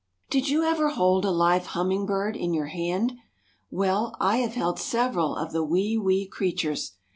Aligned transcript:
Did 0.31 0.49
you 0.49 0.63
ever 0.63 0.89
hold 0.89 1.25
a 1.25 1.29
live 1.29 1.67
hummingbird 1.77 2.35
in 2.35 2.55
your 2.55 2.69
hand? 2.73 3.13
Well, 3.69 4.15
I 4.19 4.37
have 4.37 4.55
held 4.55 4.79
several 4.79 5.35
of 5.35 5.51
the 5.51 5.63
wee, 5.63 5.95
wee 5.95 6.25
creatures. 6.25 6.93